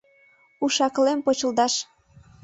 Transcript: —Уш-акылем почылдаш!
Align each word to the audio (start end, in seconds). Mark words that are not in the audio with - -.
—Уш-акылем 0.63 1.19
почылдаш! 1.25 1.73